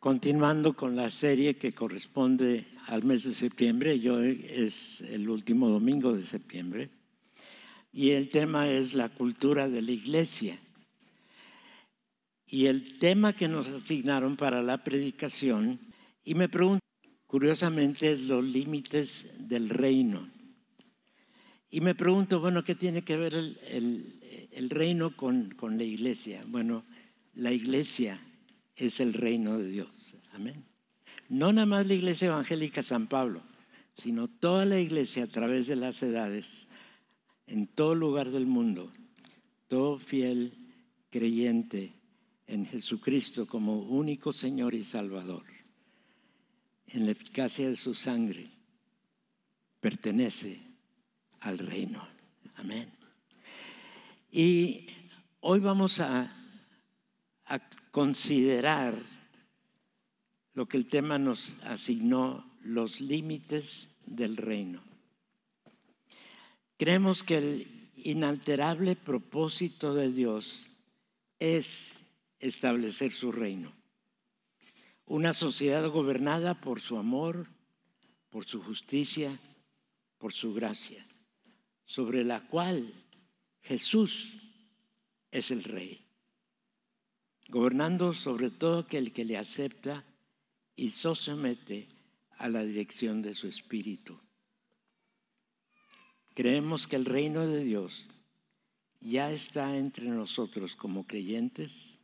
[0.00, 6.14] continuando con la serie que corresponde al mes de septiembre, yo es el último domingo
[6.14, 6.88] de septiembre,
[7.92, 10.58] y el tema es la cultura de la iglesia.
[12.46, 15.78] Y el tema que nos asignaron para la predicación,
[16.24, 16.80] y me pregunto,
[17.26, 20.30] curiosamente, es los límites del reino.
[21.68, 26.42] Y me pregunto, bueno, ¿qué tiene que ver el, reino con, con la iglesia?
[26.46, 26.84] Bueno,
[27.34, 28.18] la iglesia
[28.76, 30.14] es el reino de Dios.
[30.32, 30.64] Amén.
[31.28, 33.42] No nada más la iglesia evangélica San Pablo,
[33.92, 36.68] sino toda la iglesia a través de las edades,
[37.46, 38.92] en todo lugar del mundo,
[39.68, 40.54] todo fiel
[41.10, 41.94] creyente
[42.46, 45.44] en Jesucristo como único Señor y Salvador,
[46.86, 48.50] en la eficacia de su sangre,
[49.80, 50.60] pertenece
[51.40, 52.06] al reino.
[52.56, 52.90] Amén.
[54.30, 54.86] Y
[55.40, 56.32] hoy vamos a,
[57.46, 58.94] a considerar
[60.54, 64.82] lo que el tema nos asignó, los límites del reino.
[66.76, 70.70] Creemos que el inalterable propósito de Dios
[71.38, 72.04] es
[72.38, 73.72] establecer su reino.
[75.06, 77.48] Una sociedad gobernada por su amor,
[78.30, 79.38] por su justicia,
[80.18, 81.04] por su gracia,
[81.84, 82.92] sobre la cual
[83.62, 84.34] Jesús
[85.32, 86.09] es el rey
[87.60, 90.02] gobernando sobre todo aquel que le acepta
[90.76, 91.88] y somete
[92.38, 94.18] a la dirección de su espíritu.
[96.32, 98.06] Creemos que el reino de Dios
[99.02, 101.98] ya está entre nosotros como creyentes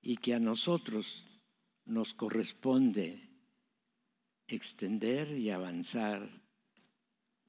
[0.00, 1.26] y que a nosotros
[1.84, 3.28] nos corresponde
[4.48, 6.26] extender y avanzar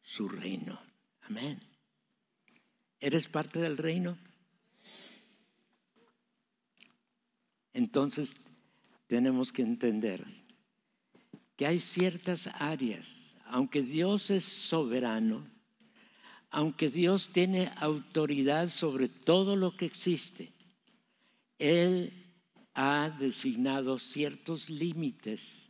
[0.01, 0.81] su reino.
[1.21, 1.61] Amén.
[2.99, 4.17] ¿Eres parte del reino?
[7.73, 8.37] Entonces
[9.07, 10.25] tenemos que entender
[11.55, 15.45] que hay ciertas áreas, aunque Dios es soberano,
[16.49, 20.51] aunque Dios tiene autoridad sobre todo lo que existe,
[21.59, 22.13] Él
[22.73, 25.69] ha designado ciertos límites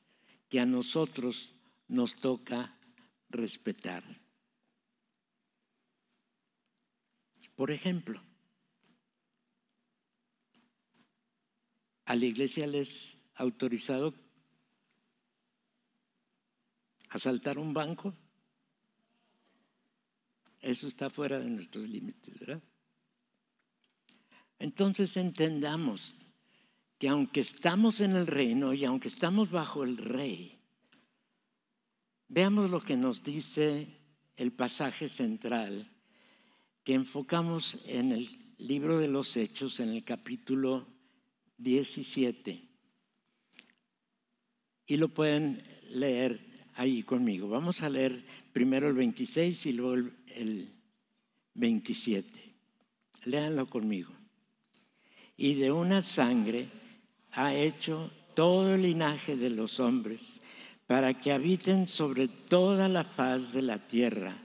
[0.49, 1.53] que a nosotros
[1.87, 2.75] nos toca
[3.29, 4.03] respetar.
[7.55, 8.21] Por ejemplo,
[12.05, 14.13] ¿A la iglesia les autorizado
[17.09, 18.13] asaltar un banco?
[20.59, 22.61] Eso está fuera de nuestros límites, ¿verdad?
[24.59, 26.15] Entonces entendamos
[26.99, 30.59] que aunque estamos en el reino y aunque estamos bajo el rey,
[32.27, 33.87] veamos lo que nos dice
[34.37, 35.91] el pasaje central
[36.83, 40.87] que enfocamos en el libro de los Hechos, en el capítulo
[41.61, 42.61] 17.
[44.87, 46.39] Y lo pueden leer
[46.75, 47.47] ahí conmigo.
[47.47, 50.73] Vamos a leer primero el 26 y luego el,
[51.53, 52.27] 27.
[53.25, 54.11] Léanlo conmigo.
[55.37, 56.69] Y de una sangre
[57.31, 60.41] ha hecho todo el linaje de los hombres
[60.87, 64.37] para que habiten sobre toda la faz de la tierra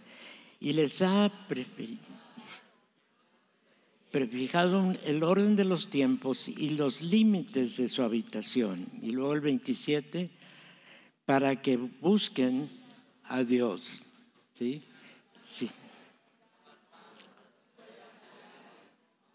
[0.60, 2.15] y les ha preferido
[4.16, 8.86] el orden de los tiempos y los límites de su habitación.
[9.02, 10.30] Y luego el 27,
[11.24, 12.70] para que busquen
[13.24, 14.02] a Dios.
[14.52, 14.82] ¿Sí?
[15.44, 15.70] Sí.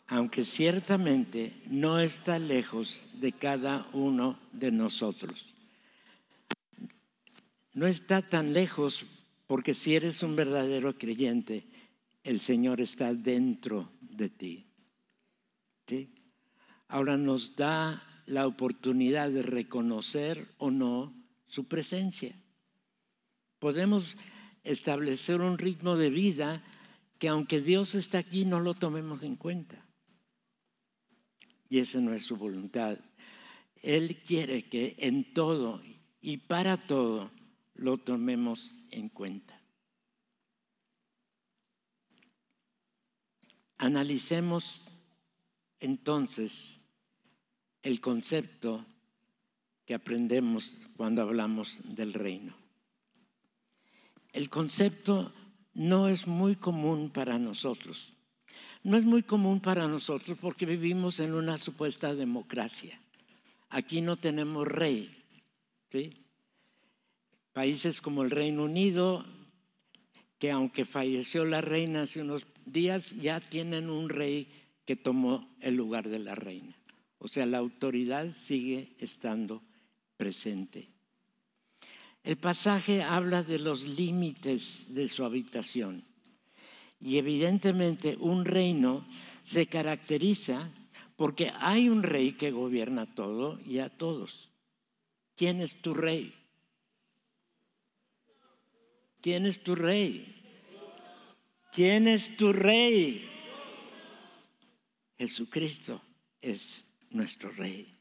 [0.08, 5.46] Aunque ciertamente no está lejos de cada uno de nosotros.
[7.74, 9.06] No está tan lejos
[9.48, 11.66] porque si eres un verdadero creyente,
[12.24, 14.71] el Señor está dentro de ti.
[16.88, 21.13] Ahora nos da la oportunidad de reconocer o no
[21.47, 22.35] su presencia.
[23.59, 24.18] Podemos
[24.63, 26.63] establecer un ritmo de vida
[27.19, 29.85] que aunque Dios está aquí no lo tomemos en cuenta.
[31.69, 32.97] Y esa no es su voluntad.
[33.81, 35.81] Él quiere que en todo
[36.19, 37.31] y para todo
[37.75, 39.62] lo tomemos en cuenta.
[43.77, 44.81] Analicemos
[45.81, 46.80] entonces
[47.83, 48.86] el concepto
[49.86, 52.54] que aprendemos cuando hablamos del reino.
[54.31, 55.33] El concepto
[55.74, 58.13] no es muy común para nosotros.
[58.83, 63.00] No es muy común para nosotros porque vivimos en una supuesta democracia.
[63.69, 65.12] Aquí no tenemos rey.
[67.51, 69.25] Países como el Reino Unido,
[70.39, 74.48] que aunque falleció la reina hace unos días, ya tienen un rey
[74.86, 76.75] que tomó el lugar de la reina.
[77.18, 79.62] O sea, la autoridad sigue estando
[80.18, 80.89] presente.
[82.24, 86.04] El pasaje habla de los límites de su habitación
[87.00, 89.06] y evidentemente un reino
[89.44, 90.69] se caracteriza
[91.16, 94.50] porque hay un rey que gobierna todo y a todos.
[95.36, 96.33] ¿Quién es tu rey?
[99.22, 100.25] ¿Quién es tu rey?
[101.72, 103.31] ¿Quién es tu rey?
[105.21, 106.01] Jesucristo
[106.41, 107.94] es nuestro rey.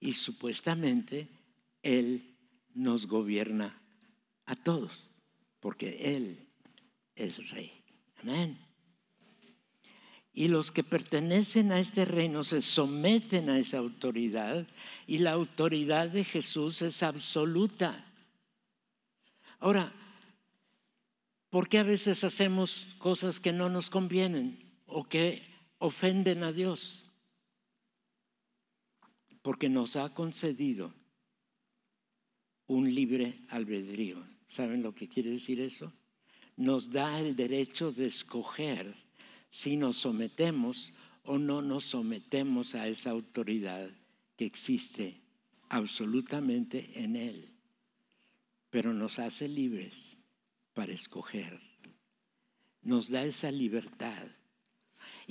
[0.00, 1.28] Y supuestamente
[1.80, 2.34] Él
[2.74, 3.80] nos gobierna
[4.46, 5.08] a todos,
[5.60, 6.48] porque Él
[7.14, 7.70] es rey.
[8.20, 8.58] Amén.
[10.32, 14.66] Y los que pertenecen a este reino se someten a esa autoridad
[15.06, 18.12] y la autoridad de Jesús es absoluta.
[19.60, 19.92] Ahora,
[21.48, 25.48] ¿por qué a veces hacemos cosas que no nos convienen o que
[25.80, 27.04] ofenden a Dios,
[29.42, 30.92] porque nos ha concedido
[32.66, 34.22] un libre albedrío.
[34.46, 35.92] ¿Saben lo que quiere decir eso?
[36.56, 38.94] Nos da el derecho de escoger
[39.48, 40.92] si nos sometemos
[41.24, 43.90] o no nos sometemos a esa autoridad
[44.36, 45.20] que existe
[45.70, 47.48] absolutamente en Él,
[48.70, 50.18] pero nos hace libres
[50.74, 51.60] para escoger.
[52.82, 54.26] Nos da esa libertad.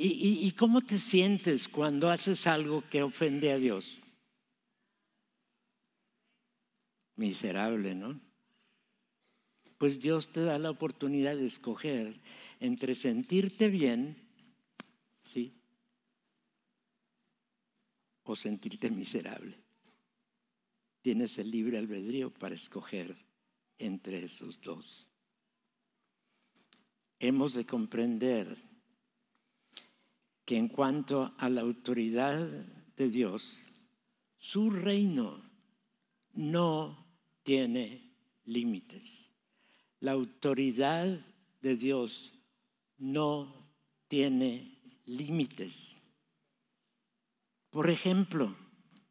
[0.01, 3.97] ¿Y, cómo te sientes cuando haces algo que ofende a Dios?
[7.17, 8.17] Miserable, ¿no?
[9.77, 12.21] Pues Dios te da la oportunidad de escoger
[12.61, 14.15] entre sentirte bien,
[15.21, 15.53] ¿sí?
[18.23, 19.59] O sentirte miserable.
[21.01, 23.17] Tienes el libre albedrío para escoger
[23.77, 25.07] entre esos dos.
[27.19, 28.68] Hemos de comprender
[30.49, 32.39] que en cuanto a la autoridad
[32.97, 33.67] de Dios,
[34.39, 35.43] su reino
[36.33, 37.05] no
[37.43, 38.15] tiene
[38.45, 39.29] límites.
[39.99, 41.23] La autoridad
[41.61, 42.33] de Dios
[42.97, 43.53] no
[44.07, 46.01] tiene límites.
[47.69, 48.55] Por ejemplo,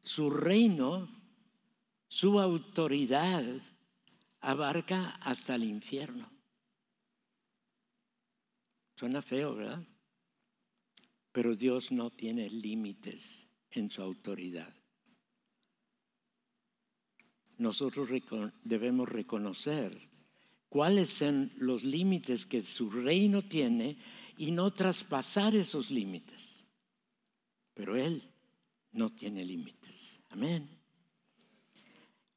[0.02, 1.08] su reino,
[2.08, 3.44] su autoridad
[4.40, 6.28] abarca hasta el infierno.
[8.96, 9.86] Suena feo, ¿verdad?
[11.38, 14.74] Pero Dios no tiene límites en su autoridad.
[17.58, 18.08] Nosotros
[18.64, 19.96] debemos reconocer
[20.68, 23.98] cuáles son los límites que su reino tiene
[24.36, 26.66] y no traspasar esos límites.
[27.72, 28.20] Pero Él
[28.90, 30.18] no tiene límites.
[30.30, 30.68] Amén.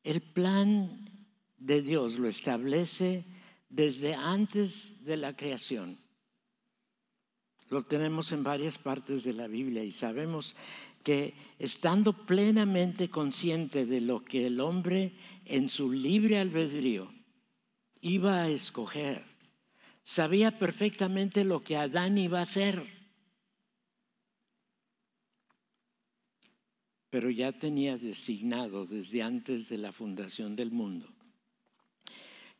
[0.04, 1.09] El plan
[1.57, 3.25] de Dios lo establece
[3.68, 5.97] desde antes de la creación.
[7.71, 10.57] Lo tenemos en varias partes de la Biblia y sabemos
[11.03, 15.13] que estando plenamente consciente de lo que el hombre
[15.45, 17.13] en su libre albedrío
[18.01, 19.23] iba a escoger,
[20.03, 22.85] sabía perfectamente lo que Adán iba a hacer.
[27.09, 31.07] Pero ya tenía designado desde antes de la fundación del mundo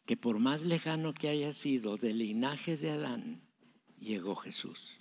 [0.06, 3.42] que por más lejano que haya sido del linaje de Adán,
[4.00, 5.01] llegó Jesús.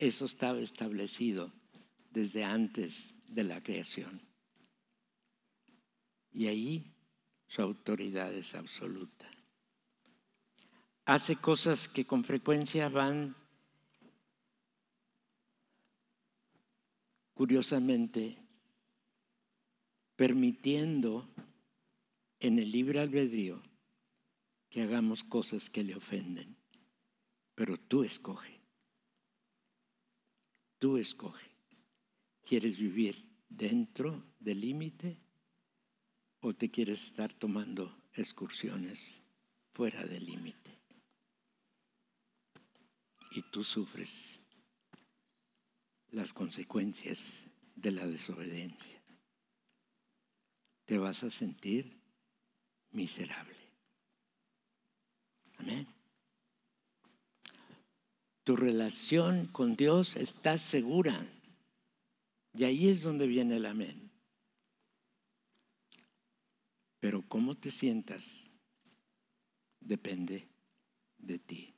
[0.00, 1.52] Eso estaba establecido
[2.10, 4.22] desde antes de la creación.
[6.32, 6.90] Y ahí
[7.46, 9.30] su autoridad es absoluta.
[11.04, 13.36] Hace cosas que con frecuencia van,
[17.34, 18.38] curiosamente,
[20.16, 21.28] permitiendo
[22.38, 23.62] en el libre albedrío
[24.70, 26.56] que hagamos cosas que le ofenden.
[27.54, 28.59] Pero tú escoge.
[30.80, 31.46] Tú escoge.
[32.42, 35.20] ¿Quieres vivir dentro del límite
[36.40, 39.22] o te quieres estar tomando excursiones
[39.74, 40.80] fuera del límite?
[43.32, 44.40] Y tú sufres
[46.08, 47.44] las consecuencias
[47.76, 49.02] de la desobediencia.
[50.86, 52.00] Te vas a sentir
[52.90, 53.54] miserable.
[55.58, 55.99] Amén
[58.44, 61.26] tu relación con Dios está segura.
[62.54, 64.10] Y ahí es donde viene el amén.
[67.00, 68.50] Pero cómo te sientas
[69.80, 70.48] depende
[71.18, 71.74] de ti.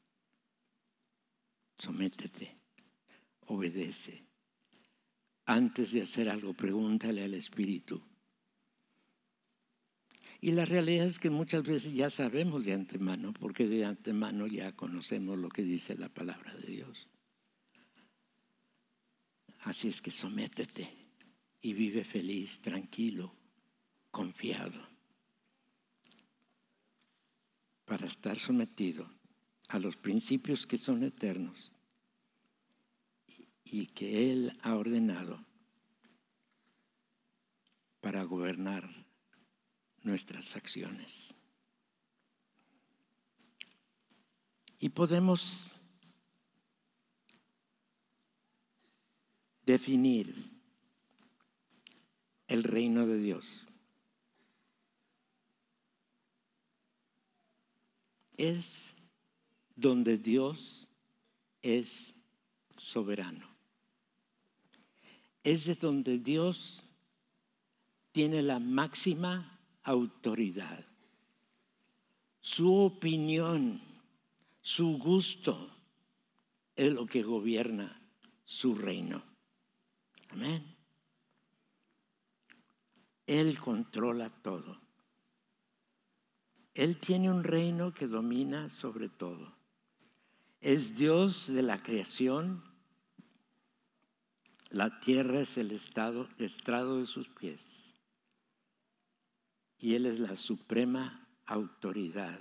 [1.79, 2.57] Sométete,
[3.47, 4.25] obedece.
[5.47, 8.03] Antes de hacer algo, pregúntale al Espíritu
[10.45, 14.73] y la realidad es que muchas veces ya sabemos de antemano, porque de antemano ya
[14.73, 17.09] conocemos lo que dice la palabra de Dios.
[19.61, 20.93] Así es que sométete
[21.61, 23.33] y vive feliz, tranquilo,
[24.11, 24.85] confiado
[27.85, 29.09] para estar sometido
[29.69, 31.71] a los principios que son eternos
[33.65, 35.47] y que Él ha ordenado
[38.01, 39.02] para gobernar
[40.03, 41.35] nuestras acciones.
[44.79, 45.71] Y podemos
[49.65, 50.35] definir
[52.49, 53.67] el reino de Dios.
[58.37, 58.95] Es
[59.77, 60.89] donde Dios
[61.63, 62.15] es
[62.77, 63.49] soberano.
[65.45, 66.83] Es de donde Dios
[68.13, 70.85] tiene la máxima autoridad.
[72.41, 73.81] Su opinión,
[74.61, 75.71] su gusto
[76.75, 78.01] es lo que gobierna
[78.45, 79.23] su reino.
[80.31, 80.77] Amén.
[83.27, 84.81] Él controla todo.
[86.75, 89.55] Él tiene un reino que domina sobre todo.
[90.61, 92.63] Es Dios de la creación.
[94.71, 97.92] La tierra es el estado, estrado de sus pies.
[99.83, 102.39] Y Él es la suprema autoridad.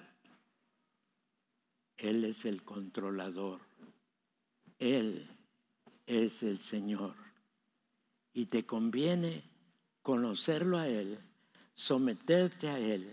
[1.98, 3.62] Él es el controlador.
[4.77, 5.27] Él
[6.05, 7.15] es el Señor.
[8.31, 9.43] Y te conviene
[10.03, 11.17] conocerlo a Él,
[11.74, 13.12] someterte a Él,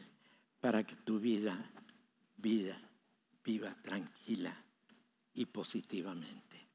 [0.61, 1.73] para que tu vida,
[2.37, 2.79] vida,
[3.43, 4.63] viva tranquila
[5.33, 6.69] y positivamente.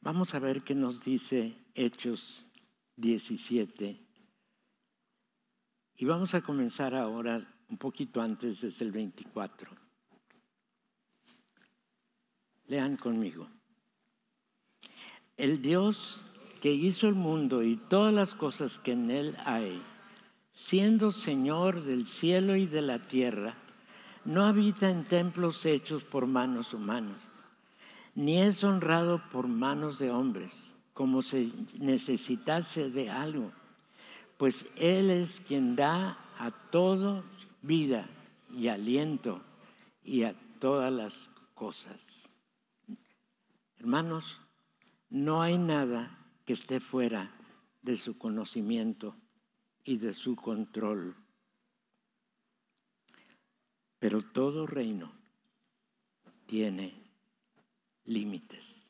[0.00, 2.46] Vamos a ver qué nos dice Hechos
[2.96, 4.03] 17.
[5.96, 9.70] Y vamos a comenzar ahora un poquito antes, desde el 24.
[12.66, 13.48] Lean conmigo.
[15.36, 16.20] El Dios
[16.60, 19.82] que hizo el mundo y todas las cosas que en él hay,
[20.52, 23.54] siendo Señor del cielo y de la tierra,
[24.24, 27.30] no habita en templos hechos por manos humanas,
[28.14, 33.52] ni es honrado por manos de hombres, como si necesitase de algo,
[34.44, 37.24] pues Él es quien da a todo
[37.62, 38.06] vida
[38.54, 39.40] y aliento
[40.04, 42.28] y a todas las cosas.
[43.78, 44.38] Hermanos,
[45.08, 47.34] no hay nada que esté fuera
[47.80, 49.16] de su conocimiento
[49.82, 51.16] y de su control.
[53.98, 55.10] Pero todo reino
[56.44, 56.92] tiene
[58.04, 58.82] límites.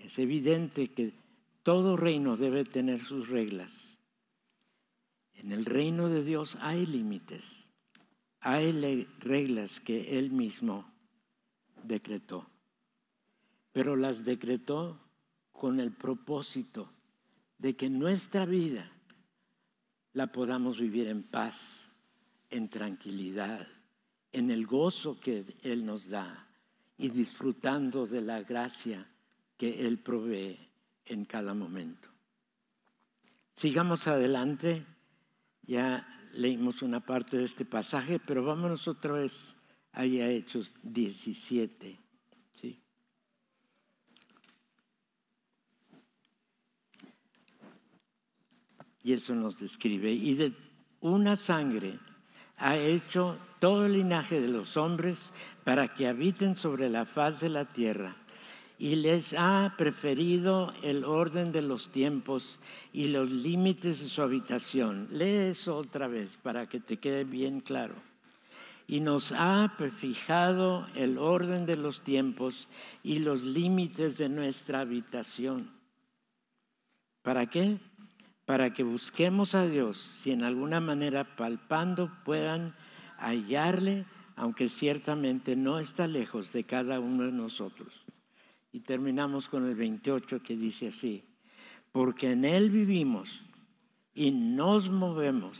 [0.00, 1.12] Es evidente que
[1.62, 3.91] todo reino debe tener sus reglas.
[5.42, 7.64] En el reino de Dios hay límites,
[8.40, 10.88] hay reglas que Él mismo
[11.82, 12.48] decretó,
[13.72, 15.00] pero las decretó
[15.50, 16.92] con el propósito
[17.58, 18.90] de que nuestra vida
[20.12, 21.90] la podamos vivir en paz,
[22.50, 23.66] en tranquilidad,
[24.32, 26.48] en el gozo que Él nos da
[26.98, 29.08] y disfrutando de la gracia
[29.56, 30.58] que Él provee
[31.06, 32.08] en cada momento.
[33.54, 34.86] Sigamos adelante,
[35.62, 39.56] ya leímos una parte de este pasaje, pero vámonos otra vez
[39.92, 42.02] allá a Hechos 17.
[49.04, 50.12] Y eso nos describe.
[50.12, 50.52] Y de
[51.00, 51.98] una sangre
[52.56, 55.32] ha hecho todo el linaje de los hombres
[55.64, 58.16] para que habiten sobre la faz de la tierra.
[58.82, 62.58] Y les ha preferido el orden de los tiempos
[62.92, 65.06] y los límites de su habitación.
[65.12, 67.94] Lee eso otra vez para que te quede bien claro.
[68.88, 72.66] Y nos ha fijado el orden de los tiempos
[73.04, 75.70] y los límites de nuestra habitación.
[77.22, 77.78] ¿Para qué?
[78.44, 82.74] para que busquemos a Dios, si en alguna manera palpando puedan
[83.16, 88.01] hallarle, aunque ciertamente no está lejos de cada uno de nosotros.
[88.72, 91.24] Y terminamos con el 28 que dice así,
[91.92, 93.42] porque en Él vivimos
[94.14, 95.58] y nos movemos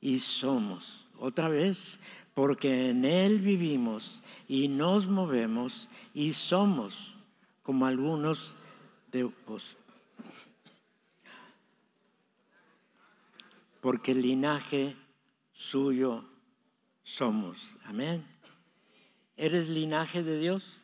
[0.00, 1.06] y somos.
[1.18, 1.98] Otra vez,
[2.34, 7.14] porque en Él vivimos y nos movemos y somos,
[7.62, 8.52] como algunos
[9.10, 9.78] de vosotros
[13.80, 14.96] porque linaje
[15.52, 16.24] suyo
[17.04, 17.58] somos.
[17.84, 18.24] Amén.
[19.36, 20.77] ¿Eres linaje de Dios?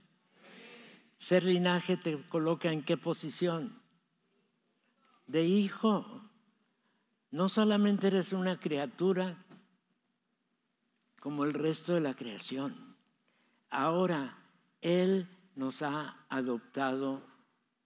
[1.24, 3.80] Ser linaje te coloca en qué posición?
[5.26, 6.04] De hijo.
[7.30, 9.42] No solamente eres una criatura
[11.20, 12.94] como el resto de la creación.
[13.70, 14.36] Ahora
[14.82, 15.26] Él
[15.56, 17.22] nos ha adoptado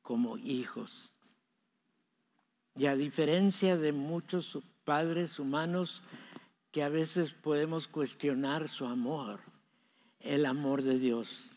[0.02, 1.12] como hijos.
[2.75, 6.02] Y a diferencia de muchos padres humanos
[6.73, 9.38] que a veces podemos cuestionar su amor,
[10.18, 11.52] el amor de Dios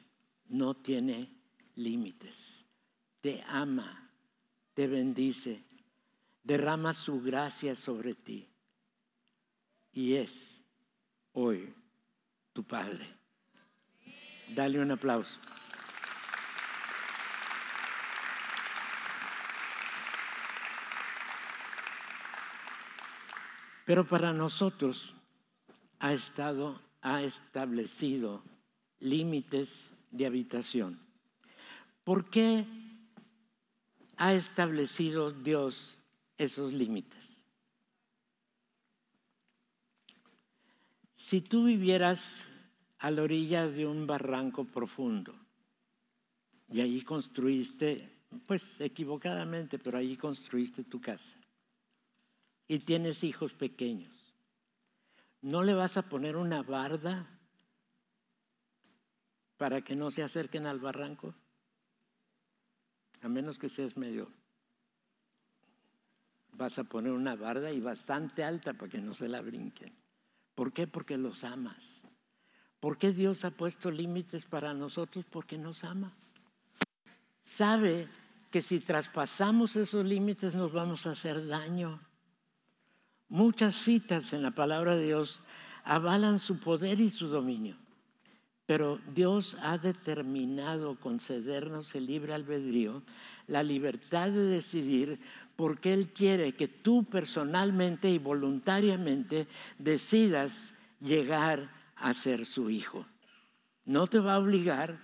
[0.47, 1.40] no tiene
[1.75, 2.65] límites.
[3.21, 4.09] Te ama,
[4.73, 5.63] te bendice,
[6.43, 8.51] derrama su gracia sobre ti
[9.93, 10.63] y es
[11.33, 11.73] hoy
[12.53, 13.07] tu Padre.
[14.49, 15.39] Dale un aplauso.
[23.85, 25.13] Pero para nosotros
[25.99, 28.43] ha estado, ha establecido
[28.99, 30.99] límites de habitación.
[32.03, 32.65] ¿Por qué
[34.17, 35.97] ha establecido Dios
[36.37, 37.43] esos límites?
[41.15, 42.47] Si tú vivieras
[42.99, 45.33] a la orilla de un barranco profundo
[46.69, 48.09] y allí construiste,
[48.47, 51.37] pues equivocadamente, pero allí construiste tu casa
[52.67, 54.33] y tienes hijos pequeños,
[55.41, 57.27] ¿no le vas a poner una barda
[59.57, 61.35] para que no se acerquen al barranco?
[63.21, 64.29] A menos que seas medio.
[66.53, 69.93] Vas a poner una barda y bastante alta para que no se la brinquen.
[70.55, 70.87] ¿Por qué?
[70.87, 72.01] Porque los amas.
[72.79, 75.25] ¿Por qué Dios ha puesto límites para nosotros?
[75.29, 76.13] Porque nos ama.
[77.43, 78.07] Sabe
[78.49, 81.99] que si traspasamos esos límites nos vamos a hacer daño.
[83.29, 85.41] Muchas citas en la palabra de Dios
[85.83, 87.77] avalan su poder y su dominio,
[88.71, 93.03] pero Dios ha determinado concedernos el libre albedrío,
[93.47, 95.19] la libertad de decidir,
[95.57, 99.45] porque Él quiere que tú personalmente y voluntariamente
[99.77, 103.05] decidas llegar a ser su hijo.
[103.83, 105.01] No te va a obligar,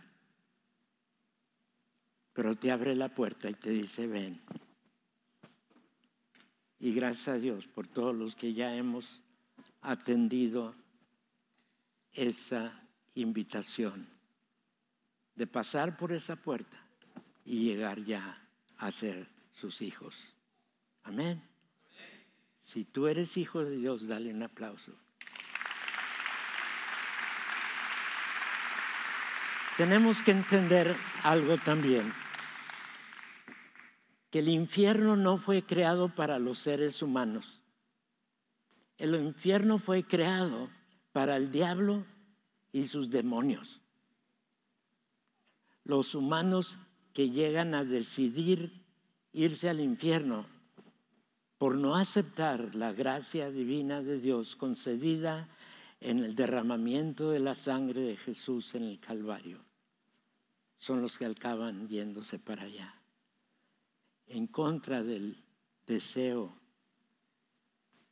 [2.32, 4.40] pero te abre la puerta y te dice, ven.
[6.80, 9.22] Y gracias a Dios por todos los que ya hemos
[9.82, 10.74] atendido
[12.14, 12.87] esa
[13.22, 14.08] invitación
[15.36, 16.78] de pasar por esa puerta
[17.46, 18.42] y llegar ya
[18.78, 20.16] a ser sus hijos.
[21.04, 21.42] Amén.
[22.62, 24.94] Si tú eres hijo de Dios, dale un aplauso.
[29.78, 32.12] Tenemos que entender algo también
[34.30, 37.62] que el infierno no fue creado para los seres humanos.
[38.98, 40.70] El infierno fue creado
[41.14, 42.06] para el diablo
[42.78, 43.82] y sus demonios.
[45.84, 46.78] Los humanos
[47.12, 48.84] que llegan a decidir
[49.34, 50.46] irse al infierno
[51.58, 55.50] por no aceptar la gracia divina de Dios concedida
[56.02, 59.58] en el derramamiento de la sangre de Jesús en el Calvario,
[60.78, 62.94] son los que acaban yéndose para allá
[64.28, 65.44] en contra del
[65.88, 66.54] deseo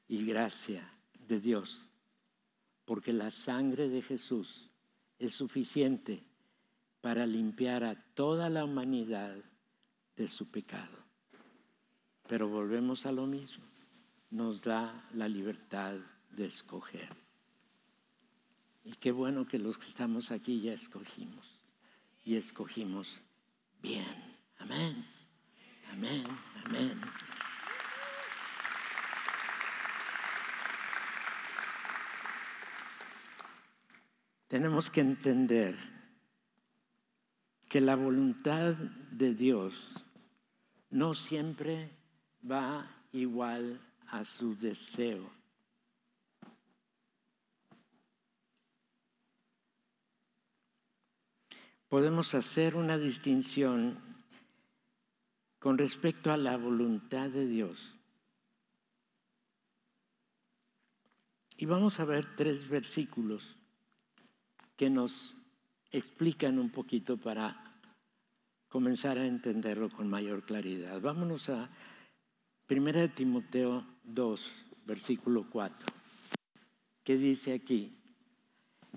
[0.08, 0.91] y gracia
[1.28, 1.85] de Dios,
[2.86, 4.69] porque la sangre de Jesús
[5.19, 6.24] es suficiente
[7.02, 9.36] para limpiar a toda la humanidad
[10.15, 10.98] de su pecado.
[12.28, 13.63] Pero volvemos a lo mismo,
[14.32, 15.95] nos da la libertad
[16.32, 17.10] de escoger.
[18.84, 21.60] Y qué bueno que los que estamos aquí ya escogimos
[22.24, 23.19] y escogimos
[23.82, 24.06] bien.
[24.58, 25.06] Amén.
[25.91, 26.24] Amén,
[26.65, 27.00] amén.
[34.47, 35.75] Tenemos que entender
[37.67, 38.75] que la voluntad
[39.12, 39.91] de Dios
[40.89, 41.89] no siempre
[42.49, 45.29] va igual a su deseo.
[51.89, 53.99] Podemos hacer una distinción
[55.60, 57.95] con respecto a la voluntad de Dios.
[61.58, 63.55] Y vamos a ver tres versículos
[64.76, 65.36] que nos
[65.92, 67.74] explican un poquito para
[68.70, 71.00] comenzar a entenderlo con mayor claridad.
[71.00, 71.70] Vámonos a
[72.70, 74.52] 1 Timoteo 2,
[74.86, 75.88] versículo 4,
[77.04, 77.94] que dice aquí,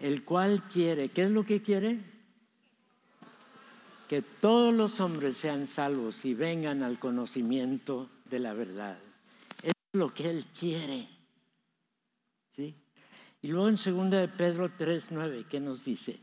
[0.00, 2.18] el cual quiere, ¿qué es lo que quiere?
[4.08, 8.98] que todos los hombres sean salvos y vengan al conocimiento de la verdad.
[9.62, 11.06] Es lo que Él quiere.
[12.56, 12.74] ¿Sí?
[13.40, 16.20] Y luego en 2 de Pedro 3:9, ¿qué nos dice?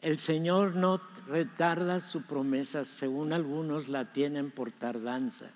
[0.00, 5.50] El Señor no retarda su promesa, según algunos la tienen por tardanza,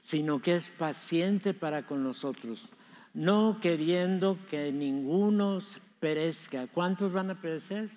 [0.00, 2.68] sino que es paciente para con nosotros,
[3.14, 5.60] no queriendo que ninguno
[5.98, 6.66] perezca.
[6.68, 7.90] ¿Cuántos van a perecer?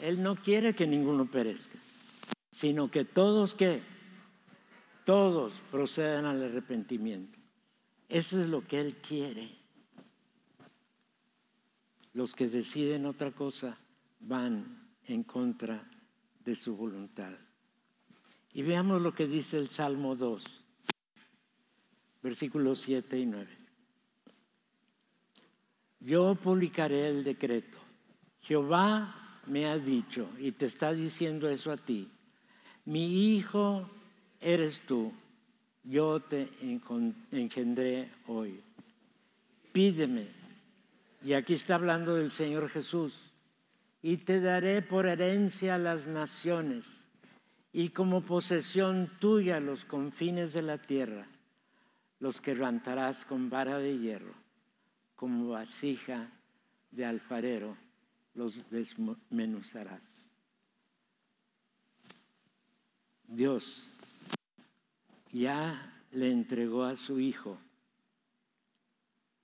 [0.00, 1.78] Él no quiere que ninguno perezca,
[2.52, 3.82] sino que todos que
[5.04, 7.38] todos procedan al arrepentimiento.
[8.08, 9.57] Eso es lo que Él quiere.
[12.18, 13.78] Los que deciden otra cosa
[14.18, 15.88] van en contra
[16.44, 17.32] de su voluntad.
[18.52, 20.42] Y veamos lo que dice el Salmo 2,
[22.20, 23.58] versículos 7 y 9.
[26.00, 27.78] Yo publicaré el decreto.
[28.40, 32.10] Jehová me ha dicho, y te está diciendo eso a ti,
[32.84, 33.88] mi hijo
[34.40, 35.12] eres tú,
[35.84, 36.48] yo te
[37.30, 38.60] engendré hoy.
[39.70, 40.37] Pídeme,
[41.22, 43.32] y aquí está hablando del Señor Jesús,
[44.02, 47.08] y te daré por herencia a las naciones
[47.72, 51.26] y como posesión tuya los confines de la tierra,
[52.20, 54.34] los quebrantarás con vara de hierro,
[55.16, 56.30] como vasija
[56.90, 57.76] de alfarero,
[58.34, 60.26] los desmenuzarás.
[63.26, 63.86] Dios
[65.30, 67.58] ya le entregó a su Hijo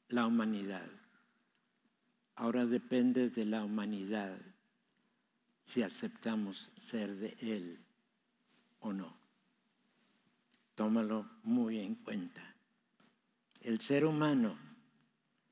[0.09, 0.89] la humanidad.
[2.37, 4.37] Ahora depende de la humanidad
[5.65, 7.79] si aceptamos ser de Él
[8.81, 9.17] o no.
[10.75, 12.55] Tómalo muy en cuenta.
[13.61, 14.59] El ser humano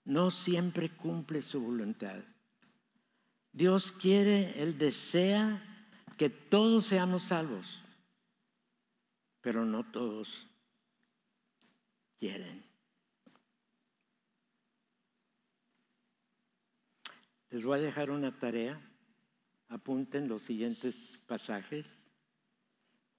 [0.04, 2.22] no siempre cumple su voluntad.
[3.52, 5.62] Dios quiere, Él desea
[6.16, 7.80] que todos seamos salvos,
[9.40, 10.48] pero no todos
[12.18, 12.71] quieren.
[17.52, 18.80] Les voy a dejar una tarea.
[19.68, 21.86] Apunten los siguientes pasajes.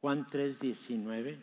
[0.02, 1.40] Juan 3, 19.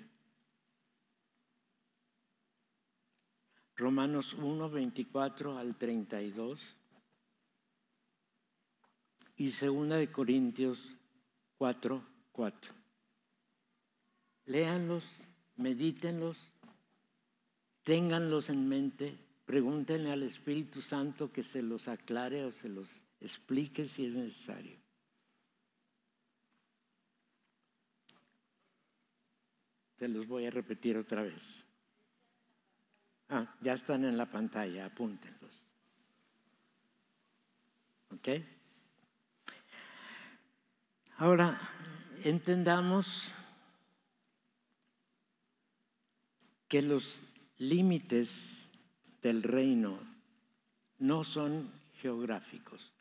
[3.77, 6.59] Romanos 1, 24 al 32.
[9.37, 10.83] Y segunda de Corintios
[11.59, 12.75] 4, 4.
[14.47, 15.05] Léanlos,
[15.55, 16.37] medítenlos,
[17.85, 22.89] ténganlos en mente Pregúntenle al Espíritu Santo que se los aclare o se los
[23.21, 24.79] explique si es necesario.
[29.97, 31.65] Te los voy a repetir otra vez.
[33.29, 35.67] Ah, ya están en la pantalla, apúntenlos.
[38.13, 38.29] ¿Ok?
[41.17, 41.61] Ahora,
[42.23, 43.33] entendamos
[46.69, 47.21] que los
[47.59, 48.60] límites
[49.23, 49.99] del reino
[50.99, 52.93] no son geográficos.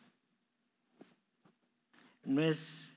[2.24, 2.90] No es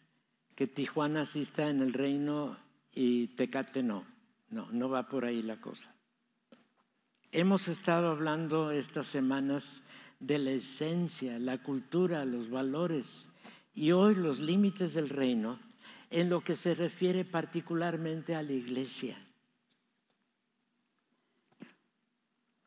[0.54, 2.56] que Tijuana sí está en el reino
[2.92, 4.04] y Tecate no.
[4.50, 5.94] No, no va por ahí la cosa.
[7.30, 9.82] Hemos estado hablando estas semanas
[10.20, 13.30] de la esencia, la cultura, los valores
[13.74, 15.58] y hoy los límites del reino
[16.10, 19.16] en lo que se refiere particularmente a la iglesia.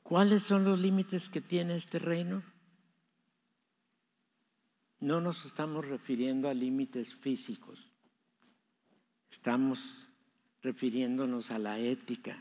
[0.06, 2.44] ¿Cuáles son los límites que tiene este reino?
[5.00, 7.90] No nos estamos refiriendo a límites físicos,
[9.32, 9.80] estamos
[10.62, 12.38] refiriéndonos a la ética,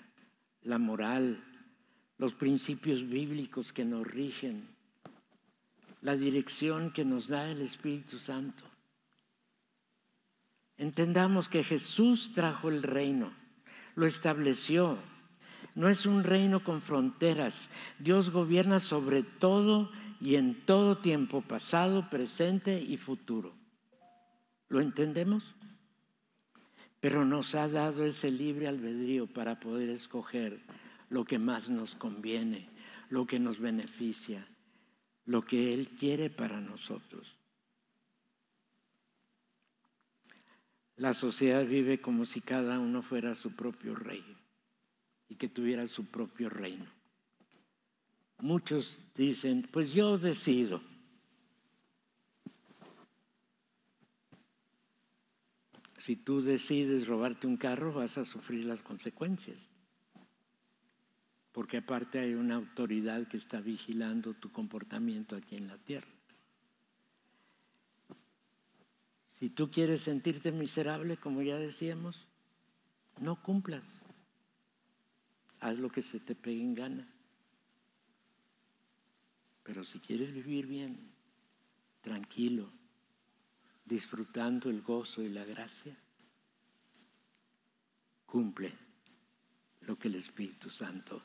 [0.60, 1.42] la moral,
[2.18, 4.68] los principios bíblicos que nos rigen,
[6.02, 8.62] la dirección que nos da el Espíritu Santo.
[10.76, 13.32] Entendamos que Jesús trajo el reino,
[13.94, 14.98] lo estableció,
[15.74, 17.68] no es un reino con fronteras.
[17.98, 23.54] Dios gobierna sobre todo y en todo tiempo, pasado, presente y futuro.
[24.68, 25.54] ¿Lo entendemos?
[27.00, 30.62] Pero nos ha dado ese libre albedrío para poder escoger
[31.10, 32.68] lo que más nos conviene,
[33.10, 34.46] lo que nos beneficia,
[35.26, 37.36] lo que Él quiere para nosotros.
[40.96, 44.24] La sociedad vive como si cada uno fuera su propio rey
[45.34, 46.86] y que tuviera su propio reino.
[48.38, 50.80] Muchos dicen, pues yo decido.
[55.98, 59.70] Si tú decides robarte un carro, vas a sufrir las consecuencias.
[61.50, 66.12] Porque aparte hay una autoridad que está vigilando tu comportamiento aquí en la tierra.
[69.40, 72.28] Si tú quieres sentirte miserable, como ya decíamos,
[73.20, 74.06] no cumplas
[75.64, 77.08] haz lo que se te pegue en gana.
[79.62, 81.10] Pero si quieres vivir bien,
[82.02, 82.70] tranquilo,
[83.86, 85.96] disfrutando el gozo y la gracia,
[88.26, 88.74] cumple
[89.80, 91.22] lo que el Espíritu Santo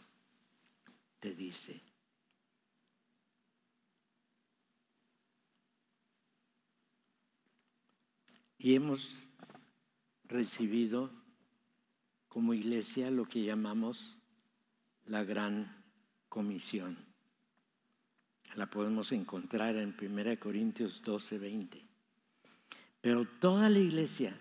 [1.19, 1.81] te dice.
[8.57, 9.17] Y hemos
[10.23, 11.11] recibido
[12.29, 14.18] como iglesia lo que llamamos
[15.09, 15.83] la gran
[16.29, 16.97] comisión.
[18.55, 21.85] La podemos encontrar en 1 Corintios 12, 20.
[23.01, 24.37] Pero toda la iglesia,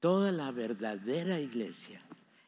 [0.00, 2.00] toda la verdadera iglesia,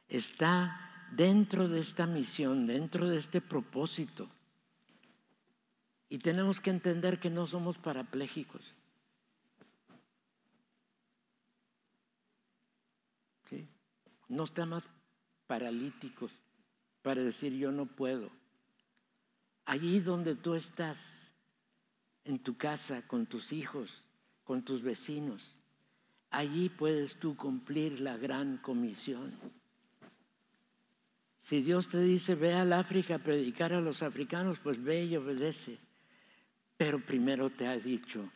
[0.09, 4.29] está dentro de esta misión, dentro de este propósito.
[6.09, 8.75] Y tenemos que entender que no somos parapléjicos.
[14.27, 14.85] No estamos
[15.47, 16.33] paralíticos
[17.05, 18.31] para decir yo no puedo.
[19.67, 21.35] Allí donde tú estás,
[22.25, 24.03] en tu casa, con tus hijos,
[24.43, 25.55] con tus vecinos,
[26.31, 29.39] allí puedes tú cumplir la gran comisión.
[31.41, 35.17] Si Dios te dice, ve al África a predicar a los africanos, pues ve y
[35.17, 35.79] obedece.
[36.79, 38.31] Pero primero te ha dicho,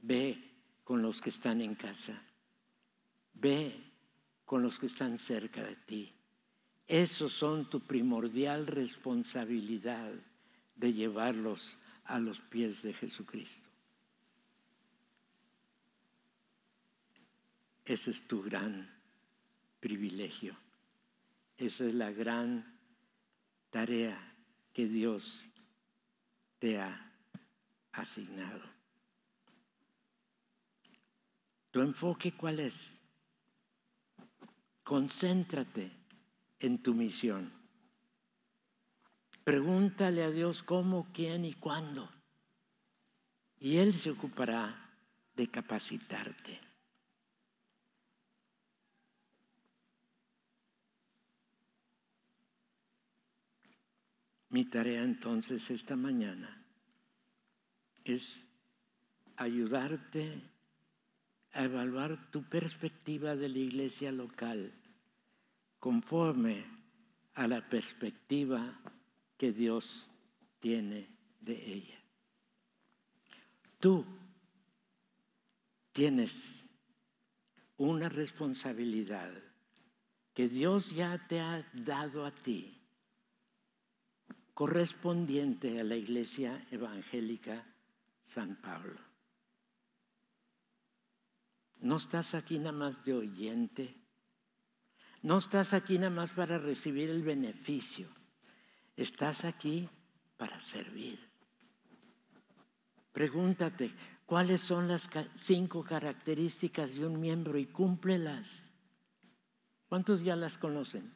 [0.00, 0.42] ve
[0.84, 2.22] con los que están en casa,
[3.34, 3.78] ve
[4.46, 6.16] con los que están cerca de ti.
[6.86, 10.12] Esos son tu primordial responsabilidad
[10.76, 13.68] de llevarlos a los pies de Jesucristo.
[17.84, 18.88] Ese es tu gran
[19.80, 20.56] privilegio.
[21.56, 22.78] Esa es la gran
[23.70, 24.34] tarea
[24.72, 25.42] que Dios
[26.58, 27.12] te ha
[27.92, 28.62] asignado.
[31.70, 33.00] ¿Tu enfoque cuál es?
[34.82, 35.95] Concéntrate
[36.60, 37.52] en tu misión.
[39.44, 42.10] Pregúntale a Dios cómo, quién y cuándo.
[43.58, 44.90] Y Él se ocupará
[45.34, 46.60] de capacitarte.
[54.48, 56.64] Mi tarea entonces esta mañana
[58.04, 58.40] es
[59.36, 60.40] ayudarte
[61.52, 64.72] a evaluar tu perspectiva de la iglesia local
[65.86, 66.64] conforme
[67.34, 68.76] a la perspectiva
[69.38, 70.10] que Dios
[70.58, 71.06] tiene
[71.40, 72.02] de ella.
[73.78, 74.04] Tú
[75.92, 76.66] tienes
[77.76, 79.32] una responsabilidad
[80.34, 82.80] que Dios ya te ha dado a ti
[84.54, 87.64] correspondiente a la Iglesia Evangélica
[88.24, 88.98] San Pablo.
[91.78, 94.05] No estás aquí nada más de oyente,
[95.22, 98.08] no estás aquí nada más para recibir el beneficio,
[98.96, 99.88] estás aquí
[100.36, 101.18] para servir.
[103.12, 103.94] Pregúntate,
[104.26, 108.70] ¿cuáles son las cinco características de un miembro y cúmplelas?
[109.88, 111.14] ¿Cuántos ya las conocen?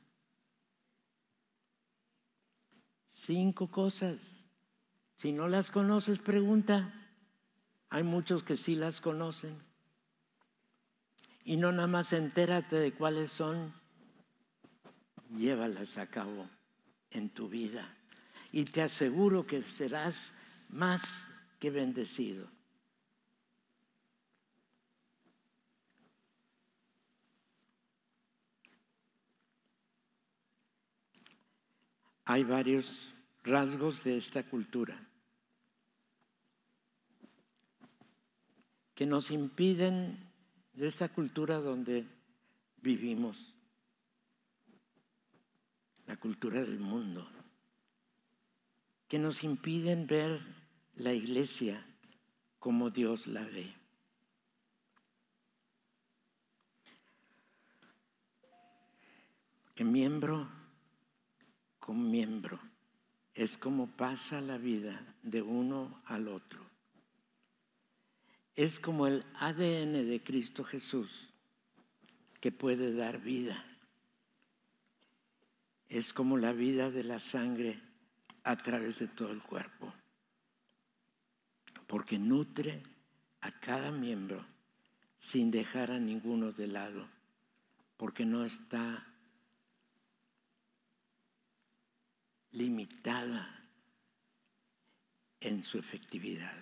[3.11, 4.47] Cinco cosas.
[5.17, 6.95] Si no las conoces, pregunta.
[7.91, 9.63] Hay muchos que sí las conocen.
[11.45, 13.75] Y no nada más entérate de cuáles son,
[15.37, 16.49] llévalas a cabo
[17.11, 17.97] en tu vida.
[18.53, 20.33] Y te aseguro que serás
[20.69, 21.03] más
[21.59, 22.49] que bendecido.
[32.25, 33.13] Hay varios
[33.43, 35.11] rasgos de esta cultura
[38.95, 40.31] que nos impiden,
[40.75, 42.07] de esta cultura donde
[42.77, 43.50] vivimos,
[46.11, 47.25] la cultura del mundo,
[49.07, 50.41] que nos impiden ver
[50.97, 51.87] la iglesia
[52.59, 53.73] como Dios la ve.
[59.77, 60.51] Que miembro
[61.79, 62.59] con miembro
[63.33, 66.61] es como pasa la vida de uno al otro.
[68.57, 71.29] Es como el ADN de Cristo Jesús
[72.41, 73.70] que puede dar vida.
[75.91, 77.83] Es como la vida de la sangre
[78.45, 79.93] a través de todo el cuerpo.
[81.89, 82.83] Porque nutre
[83.41, 84.47] a cada miembro
[85.19, 87.09] sin dejar a ninguno de lado.
[87.97, 89.05] Porque no está
[92.53, 93.61] limitada
[95.41, 96.57] en su efectividad.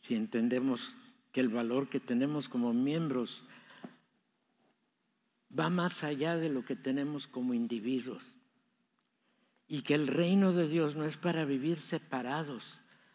[0.00, 0.94] Si entendemos
[1.32, 3.44] que el valor que tenemos como miembros
[5.58, 8.22] va más allá de lo que tenemos como individuos.
[9.68, 12.62] Y que el reino de Dios no es para vivir separados,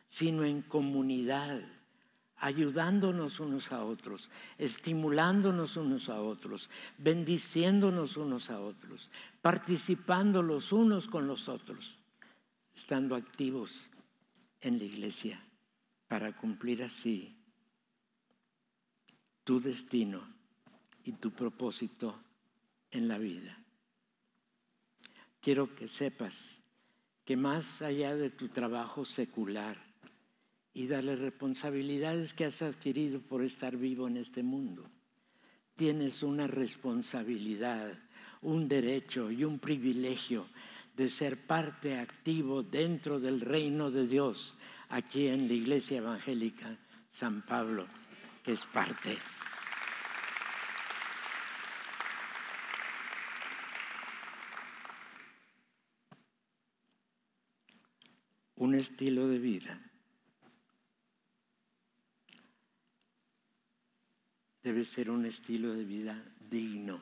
[0.10, 1.62] sino en comunidad
[2.42, 11.08] ayudándonos unos a otros, estimulándonos unos a otros, bendiciéndonos unos a otros, participando los unos
[11.08, 12.00] con los otros,
[12.74, 13.80] estando activos
[14.60, 15.40] en la iglesia
[16.08, 17.38] para cumplir así
[19.44, 20.28] tu destino
[21.04, 22.20] y tu propósito
[22.92, 23.58] en la vida.
[25.40, 26.62] Quiero que sepas
[27.26, 29.78] que más allá de tu trabajo secular
[30.74, 34.90] y de las responsabilidades que has adquirido por estar vivo en este mundo,
[35.76, 37.98] tienes una responsabilidad,
[38.42, 40.48] un derecho y un privilegio
[40.96, 44.56] de ser parte activo dentro del reino de Dios
[44.90, 46.78] aquí en la Iglesia Evangélica
[47.10, 47.88] San Pablo,
[48.44, 49.18] que es parte.
[58.62, 59.82] Un estilo de vida
[64.62, 67.02] debe ser un estilo de vida digno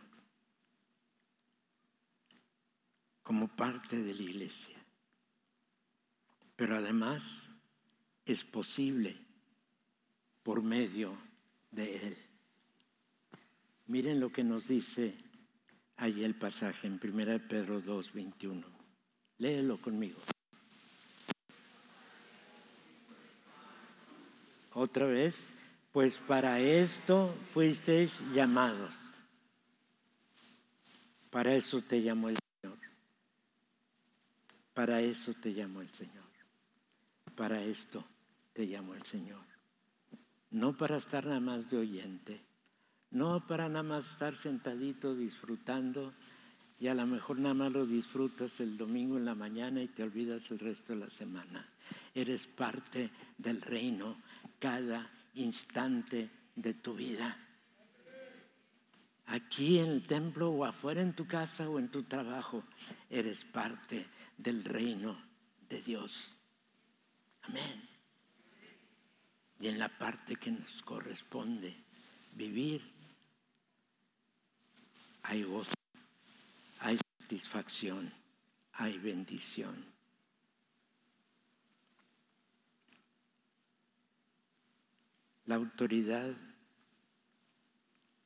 [3.23, 4.77] como parte de la iglesia.
[6.55, 7.49] Pero además
[8.25, 9.17] es posible
[10.43, 11.17] por medio
[11.71, 12.17] de Él.
[13.87, 15.13] Miren lo que nos dice
[15.97, 18.65] ahí el pasaje en 1 Pedro 2, 21.
[19.39, 20.21] Léelo conmigo.
[24.79, 25.51] Otra vez,
[25.91, 28.95] pues para esto fuisteis llamados.
[31.29, 32.77] Para eso te llamó el Señor.
[34.73, 36.23] Para eso te llamó el Señor.
[37.35, 38.05] Para esto
[38.53, 39.43] te llamó el Señor.
[40.49, 42.39] No para estar nada más de oyente,
[43.11, 46.13] no para nada más estar sentadito disfrutando
[46.79, 50.03] y a lo mejor nada más lo disfrutas el domingo en la mañana y te
[50.03, 51.67] olvidas el resto de la semana.
[52.15, 54.15] Eres parte del reino
[54.59, 57.37] cada instante de tu vida.
[59.27, 62.63] Aquí en el templo o afuera en tu casa o en tu trabajo,
[63.09, 65.21] eres parte del reino
[65.69, 66.35] de Dios.
[67.43, 67.87] Amén.
[69.59, 71.75] Y en la parte que nos corresponde
[72.33, 72.81] vivir,
[75.23, 75.73] hay gozo,
[76.79, 78.11] hay satisfacción,
[78.73, 79.88] hay bendición.
[85.49, 86.31] La autoridad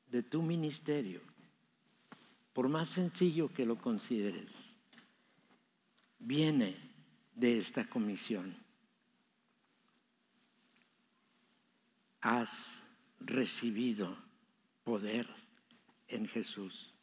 [0.07, 1.21] de tu ministerio,
[2.51, 4.57] por más sencillo que lo consideres,
[6.19, 6.75] viene
[7.33, 8.57] de esta comisión.
[12.19, 12.83] Has
[13.21, 14.17] recibido
[14.83, 15.25] poder
[16.09, 16.93] en Jesús.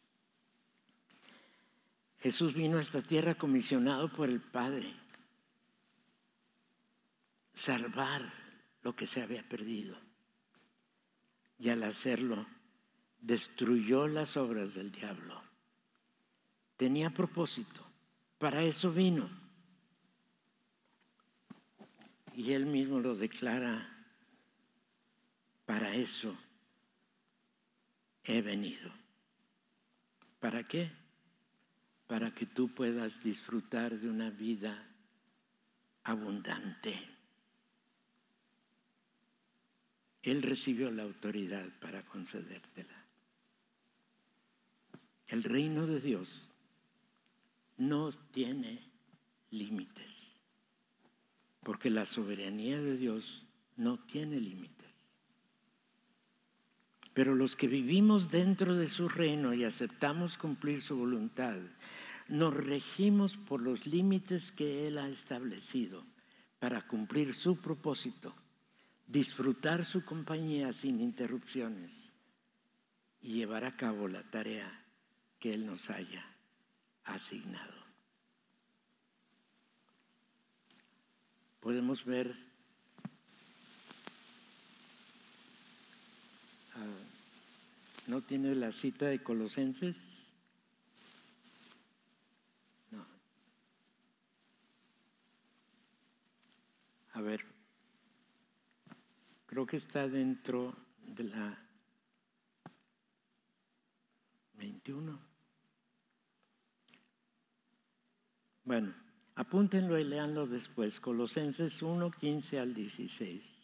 [2.19, 4.93] Jesús vino a esta tierra comisionado por el Padre,
[7.55, 8.31] salvar
[8.83, 10.10] lo que se había perdido.
[11.61, 12.47] Y al hacerlo,
[13.21, 15.41] destruyó las obras del diablo.
[16.77, 17.87] Tenía propósito,
[18.39, 19.29] para eso vino.
[22.35, 23.87] Y él mismo lo declara,
[25.67, 26.35] para eso
[28.25, 28.91] he venido.
[30.39, 30.91] ¿Para qué?
[32.07, 34.89] Para que tú puedas disfrutar de una vida
[36.05, 37.10] abundante.
[40.23, 43.05] Él recibió la autoridad para concedértela.
[45.29, 46.29] El reino de Dios
[47.79, 48.81] no tiene
[49.51, 50.35] límites,
[51.63, 53.45] porque la soberanía de Dios
[53.77, 54.81] no tiene límites.
[57.15, 61.57] Pero los que vivimos dentro de su reino y aceptamos cumplir su voluntad,
[62.29, 66.05] nos regimos por los límites que Él ha establecido
[66.61, 68.35] para cumplir su propósito,
[69.11, 72.13] disfrutar su compañía sin interrupciones
[73.21, 74.85] y llevar a cabo la tarea
[75.39, 76.25] que Él nos haya
[77.05, 77.81] asignado.
[81.61, 82.35] Podemos ver
[86.75, 87.11] ah,
[88.11, 89.97] ¿No tiene la cita de Colosenses?
[92.91, 93.07] No.
[97.13, 97.45] A ver,
[99.47, 101.57] creo que está dentro de la
[104.55, 105.17] 21.
[108.65, 108.93] Bueno,
[109.37, 110.99] apúntenlo y leanlo después.
[110.99, 113.63] Colosenses 1, 15 al 16.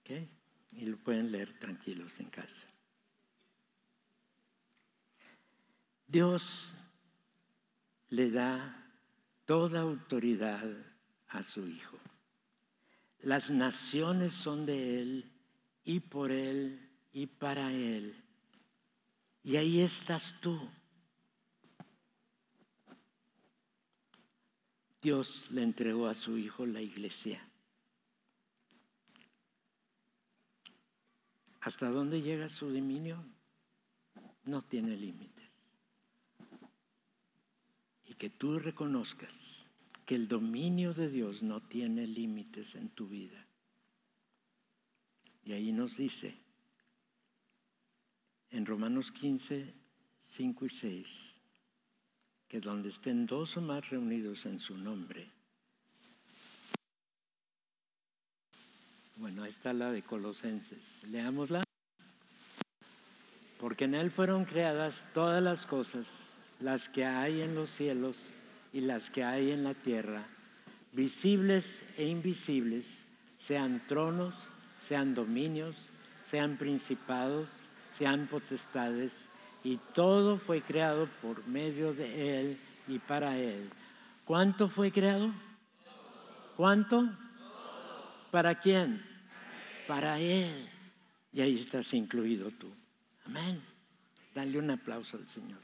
[0.00, 0.10] ¿Ok?
[0.72, 2.66] Y lo pueden leer tranquilos en casa.
[6.08, 6.74] Dios
[8.08, 8.84] le da
[9.44, 10.93] toda autoridad
[11.34, 11.98] a su Hijo.
[13.20, 15.32] Las naciones son de Él
[15.84, 18.16] y por Él y para Él.
[19.42, 20.58] Y ahí estás tú
[25.04, 27.46] Dios le entregó a su Hijo la iglesia.
[31.60, 33.22] ¿Hasta dónde llega su dominio?
[34.44, 35.50] No tiene límites.
[38.06, 39.63] Y que tú reconozcas
[40.04, 43.46] que el dominio de Dios no tiene límites en tu vida.
[45.44, 46.36] Y ahí nos dice
[48.50, 49.74] en Romanos 15,
[50.20, 51.34] 5 y 6,
[52.48, 55.28] que donde estén dos o más reunidos en su nombre,
[59.16, 61.02] Bueno, ahí está la de Colosenses.
[61.04, 61.62] Leámosla.
[63.60, 66.10] Porque en Él fueron creadas todas las cosas,
[66.60, 68.16] las que hay en los cielos
[68.74, 70.26] y las que hay en la tierra,
[70.92, 73.04] visibles e invisibles,
[73.38, 74.34] sean tronos,
[74.82, 75.76] sean dominios,
[76.28, 77.48] sean principados,
[77.96, 79.28] sean potestades,
[79.62, 82.58] y todo fue creado por medio de Él
[82.88, 83.70] y para Él.
[84.24, 85.32] ¿Cuánto fue creado?
[86.56, 87.08] ¿Cuánto?
[88.32, 89.06] ¿Para quién?
[89.86, 90.68] Para Él.
[91.32, 92.72] Y ahí estás incluido tú.
[93.24, 93.62] Amén.
[94.34, 95.60] Dale un aplauso al Señor.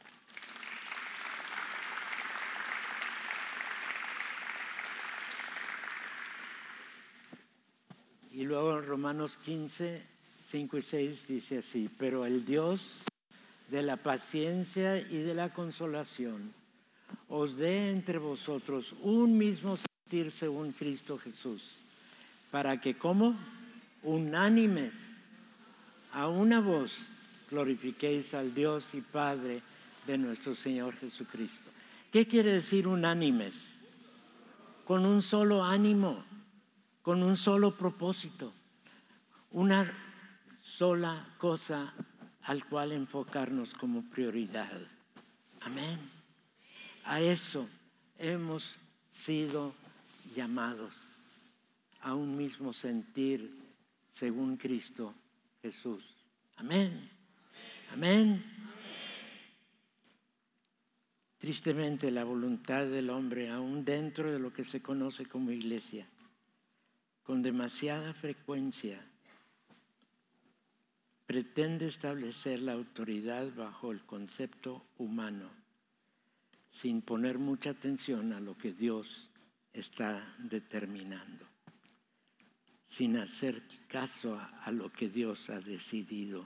[8.41, 10.01] Y luego en Romanos 15,
[10.49, 12.81] 5 y 6 dice así, pero el Dios
[13.71, 16.51] de la paciencia y de la consolación
[17.29, 21.61] os dé entre vosotros un mismo sentir según Cristo Jesús
[22.51, 23.37] para que como
[24.05, 24.95] unánimes
[26.15, 26.93] a una voz
[27.51, 29.61] glorifiquéis al Dios y Padre
[30.07, 31.69] de nuestro Señor Jesucristo.
[32.11, 33.77] ¿Qué quiere decir unánimes?
[34.87, 36.25] Con un solo ánimo,
[37.03, 38.53] con un solo propósito,
[39.53, 39.91] una
[40.63, 41.95] sola cosa
[42.43, 44.81] al cual enfocarnos como prioridad.
[45.63, 45.99] Amén.
[47.05, 47.69] A eso
[48.19, 48.77] hemos
[49.13, 49.75] sido
[50.35, 50.93] llamados
[52.03, 53.59] a un mismo sentir
[54.13, 55.15] según Cristo
[55.63, 56.05] Jesús.
[56.57, 57.11] Amén.
[57.93, 58.45] Amén.
[61.39, 66.07] Tristemente la voluntad del hombre, aún dentro de lo que se conoce como iglesia,
[67.31, 69.01] con demasiada frecuencia
[71.27, 75.49] pretende establecer la autoridad bajo el concepto humano,
[76.73, 79.31] sin poner mucha atención a lo que Dios
[79.73, 81.47] está determinando
[82.85, 86.45] sin hacer caso a, lo que Dios ha decidido.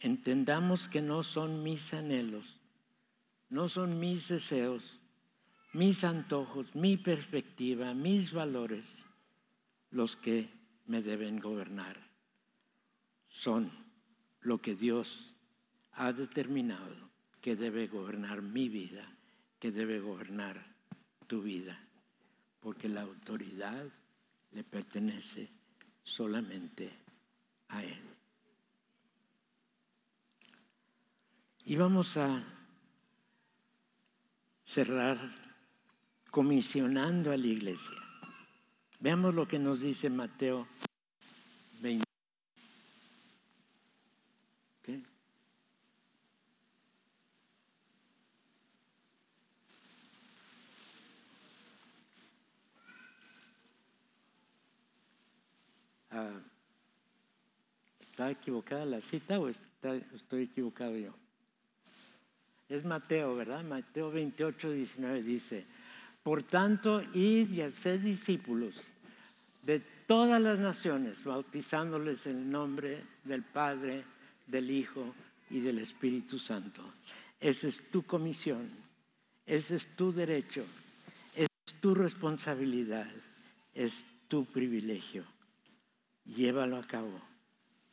[0.00, 2.58] Entendamos que no son mis anhelos,
[3.50, 4.98] no son mis deseos,
[5.72, 9.06] mis antojos, mi perspectiva, mis valores
[9.92, 10.50] los que
[10.86, 11.96] me deben gobernar.
[13.28, 13.70] Son
[14.40, 15.34] lo que Dios
[15.92, 19.06] ha determinado que debe gobernar mi vida,
[19.58, 20.64] que debe gobernar
[21.26, 21.78] tu vida,
[22.60, 23.86] porque la autoridad
[24.52, 25.50] le pertenece
[26.02, 26.90] solamente
[27.68, 28.00] a Él.
[31.64, 32.42] Y vamos a
[34.64, 35.34] cerrar
[36.30, 38.01] comisionando a la iglesia.
[39.02, 40.64] Veamos lo que nos dice Mateo
[41.80, 42.04] 20.
[58.02, 61.12] ¿Está equivocada la cita o estoy equivocado yo?
[62.68, 63.64] Es Mateo, ¿verdad?
[63.64, 65.66] Mateo 28, 19 dice,
[66.22, 68.76] por tanto, id y haced discípulos
[69.62, 74.04] de todas las naciones, bautizándoles en el nombre del Padre,
[74.46, 75.14] del Hijo
[75.50, 76.82] y del Espíritu Santo.
[77.40, 78.70] Esa es tu comisión,
[79.46, 80.64] ese es tu derecho,
[81.34, 81.48] es
[81.80, 83.10] tu responsabilidad,
[83.74, 85.24] es tu privilegio.
[86.24, 87.20] Llévalo a cabo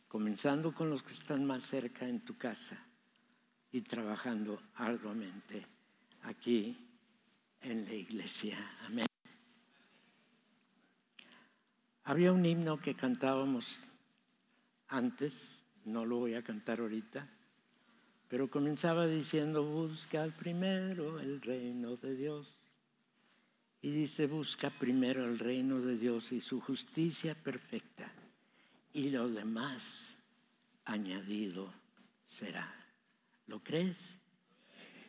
[0.07, 2.78] comenzando con los que están más cerca en tu casa
[3.72, 5.65] y trabajando arduamente
[6.24, 6.76] aquí
[7.61, 8.57] en la iglesia.
[8.88, 9.09] Amén.
[12.10, 13.78] Había un himno que cantábamos
[14.88, 17.30] antes, no lo voy a cantar ahorita,
[18.28, 22.47] pero comenzaba diciendo, busca primero el reino de Dios.
[23.84, 28.12] Y dice, busca primero el reino de Dios y su justicia perfecta
[28.91, 30.16] y lo demás
[30.86, 31.72] añadido
[32.26, 32.74] será.
[33.45, 34.16] ¿Lo crees?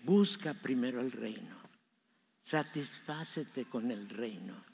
[0.04, 1.56] Busca primero el reino.
[2.42, 4.68] Satisfácete con el reino.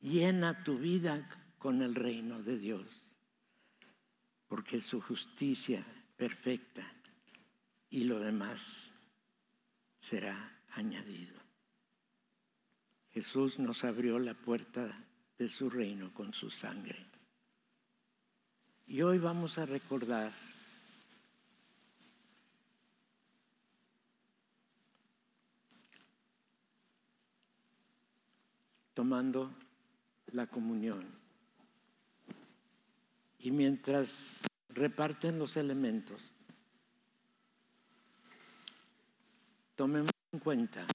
[0.00, 1.28] Llena tu vida
[1.64, 2.86] con el reino de Dios.
[4.48, 5.82] Porque su justicia
[6.14, 6.86] perfecta
[7.88, 8.92] y lo demás
[9.98, 11.40] será añadido.
[13.12, 15.06] Jesús nos abrió la puerta
[15.38, 17.06] de su reino con su sangre
[18.86, 20.30] Y hoy vamos a recordar
[28.92, 29.50] tomando
[30.26, 31.23] la comunión.
[33.44, 34.38] Y mientras
[34.70, 36.18] reparten los elementos,
[39.76, 40.86] tomemos en cuenta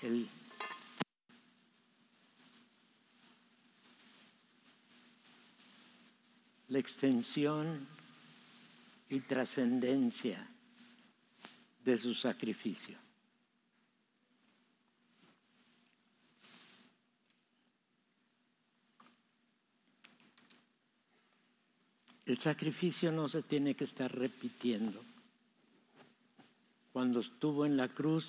[0.00, 0.26] el
[6.68, 7.86] la extensión
[9.10, 10.48] y trascendencia
[11.84, 13.11] de su sacrificio.
[22.26, 25.02] El sacrificio no se tiene que estar repitiendo.
[26.92, 28.28] Cuando estuvo en la cruz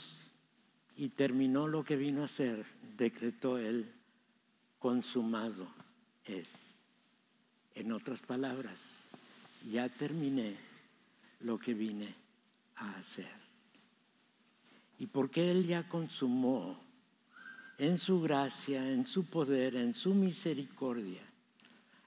[0.97, 2.65] y terminó lo que vino a hacer,
[2.97, 3.91] decretó él,
[4.79, 5.67] consumado
[6.25, 6.49] es.
[7.75, 9.03] En otras palabras,
[9.71, 10.55] ya terminé
[11.41, 12.13] lo que vine
[12.75, 13.31] a hacer.
[14.99, 16.79] Y porque Él ya consumó
[17.77, 21.21] en su gracia, en su poder, en su misericordia,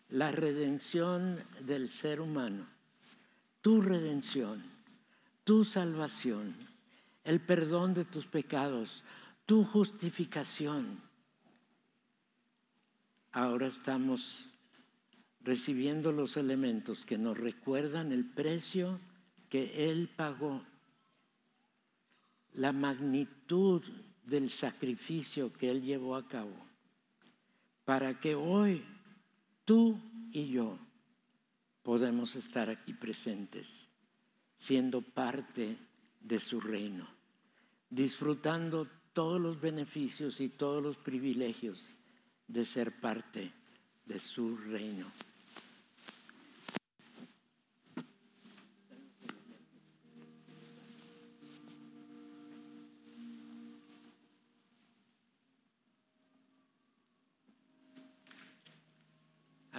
[0.08, 2.66] la redención del ser humano,
[3.60, 4.62] tu redención,
[5.44, 6.54] tu salvación,
[7.24, 9.02] el perdón de tus pecados,
[9.46, 11.00] tu justificación.
[13.32, 14.38] Ahora estamos
[15.40, 19.00] recibiendo los elementos que nos recuerdan el precio
[19.48, 20.64] que Él pagó,
[22.54, 23.82] la magnitud
[24.24, 26.56] del sacrificio que Él llevó a cabo,
[27.84, 28.84] para que hoy
[29.66, 30.00] tú
[30.32, 30.78] y yo
[31.82, 33.86] podemos estar aquí presentes,
[34.56, 35.76] siendo parte
[36.20, 37.06] de su reino,
[37.90, 41.94] disfrutando todos los beneficios y todos los privilegios
[42.48, 43.52] de ser parte
[44.06, 45.06] de su reino.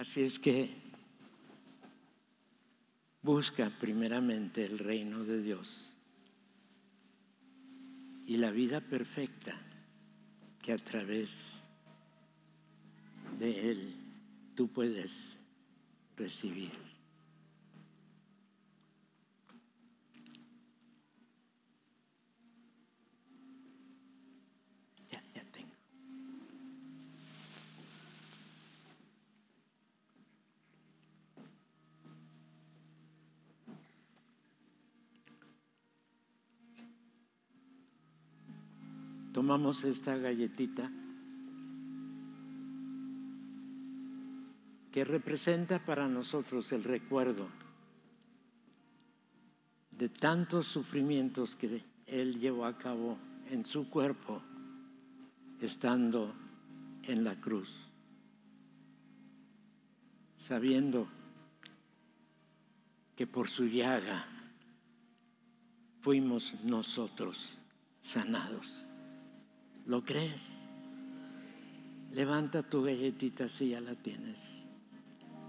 [0.08, 0.70] Así es que
[3.20, 5.90] busca primeramente el reino de Dios
[8.24, 9.54] y la vida perfecta
[10.62, 11.60] que a través
[13.38, 13.96] de Él
[14.54, 15.38] tú puedes
[16.16, 16.87] recibir.
[39.38, 40.90] Tomamos esta galletita
[44.90, 47.46] que representa para nosotros el recuerdo
[49.92, 53.16] de tantos sufrimientos que Él llevó a cabo
[53.48, 54.42] en su cuerpo
[55.60, 56.34] estando
[57.04, 57.72] en la cruz,
[60.36, 61.06] sabiendo
[63.14, 64.26] que por su llaga
[66.00, 67.56] fuimos nosotros
[68.00, 68.87] sanados.
[69.88, 70.50] ¿Lo crees?
[72.12, 74.44] Levanta tu galletita si ya la tienes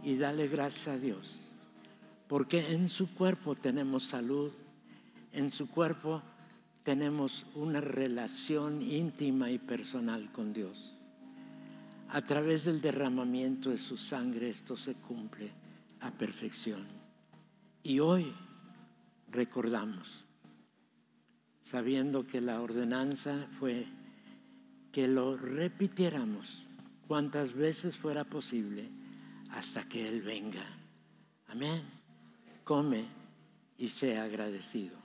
[0.02, 1.38] y dale gracias a Dios,
[2.30, 4.54] porque en su cuerpo tenemos salud,
[5.34, 6.22] en su cuerpo
[6.84, 10.96] tenemos una relación íntima y personal con Dios.
[12.08, 15.52] A través del derramamiento de su sangre esto se cumple
[16.00, 16.88] a perfección.
[17.84, 18.34] Y hoy
[19.30, 20.24] recordamos,
[21.62, 23.99] sabiendo que la ordenanza fue
[24.92, 26.64] que lo repitiéramos
[27.08, 28.90] cuantas veces fuera posible
[29.52, 30.66] hasta que Él venga.
[31.48, 31.82] Amén.
[32.64, 33.06] Come
[33.78, 34.98] y sea agradecido.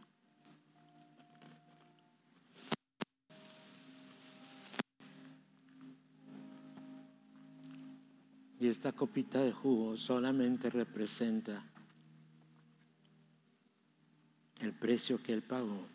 [8.61, 11.62] Y esta copita de jugo solamente representa
[14.61, 15.87] el precio que Él pagó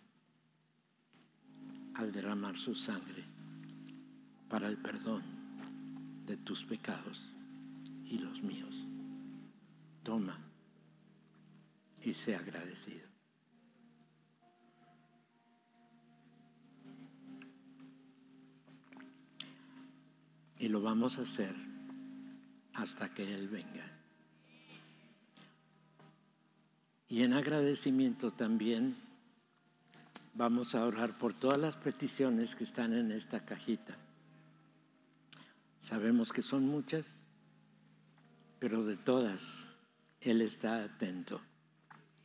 [1.95, 3.28] al derramar su sangre
[4.49, 5.23] para el perdón
[6.25, 7.29] de tus pecados
[8.05, 8.75] y los míos.
[10.03, 10.37] Toma
[12.03, 13.07] y sea agradecido.
[20.57, 21.55] Y lo vamos a hacer
[22.73, 23.85] hasta que Él venga.
[27.07, 28.95] Y en agradecimiento también
[30.33, 33.95] vamos a orar por todas las peticiones que están en esta cajita.
[35.79, 37.05] Sabemos que son muchas,
[38.59, 39.67] pero de todas
[40.21, 41.41] Él está atento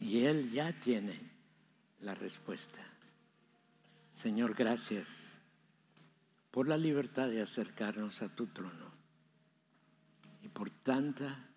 [0.01, 1.19] y Él ya tiene
[2.01, 2.81] la respuesta.
[4.13, 5.33] Señor, gracias
[6.51, 8.93] por la libertad de acercarnos a tu trono
[10.43, 11.49] y por tanta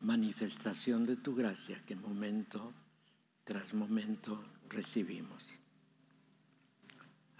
[0.00, 2.72] manifestación de tu gracia que momento
[3.44, 5.51] tras momento recibimos.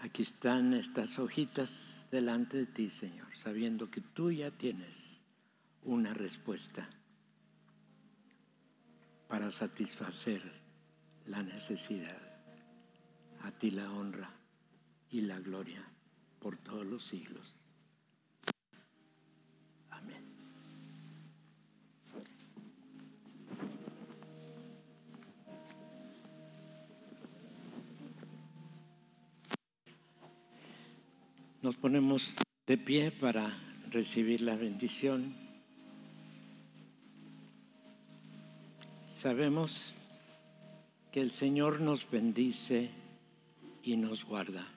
[0.03, 5.21] Aquí están estas hojitas delante de ti, Señor, sabiendo que tú ya tienes
[5.81, 6.89] una respuesta
[9.29, 10.41] para satisfacer
[11.25, 12.21] la necesidad.
[13.43, 14.29] A ti la honra
[15.09, 15.81] y la gloria
[16.41, 17.55] por todos los siglos.
[31.63, 32.33] Nos ponemos
[32.67, 33.57] de pie para
[33.89, 35.33] recibir la bendición.
[39.07, 39.95] Sabemos
[41.09, 42.89] que el Señor nos bendice
[43.81, 44.67] y nos guarda.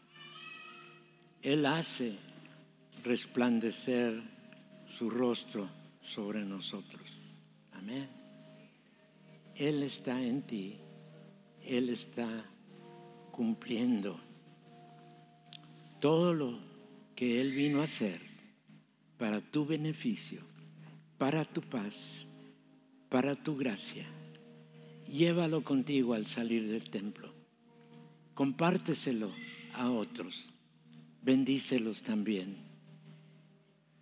[1.43, 2.18] Él hace
[3.03, 4.22] resplandecer
[4.87, 5.68] su rostro
[6.03, 7.03] sobre nosotros.
[7.72, 8.09] Amén.
[9.57, 10.76] Él está en ti.
[11.64, 12.28] Él está
[13.32, 14.20] cumpliendo
[15.99, 16.66] todo lo
[17.17, 18.21] que Él vino a hacer
[19.19, 20.43] para tu beneficio,
[21.19, 22.27] para tu paz,
[23.09, 24.07] para tu gracia.
[25.09, 27.33] Llévalo contigo al salir del templo.
[28.35, 29.33] Compárteselo
[29.75, 30.51] a otros
[31.27, 32.57] bendícelos también.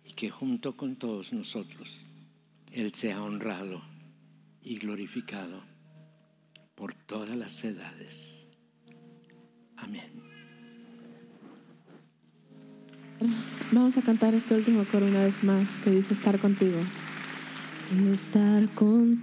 [0.03, 1.91] Y que junto con todos nosotros
[2.71, 3.81] Él sea honrado
[4.61, 5.63] y glorificado
[6.75, 8.47] por todas las edades.
[9.77, 10.34] Amén.
[13.71, 16.77] Vamos a cantar este último coro una vez más que dice estar contigo.
[18.13, 19.21] Estar contigo.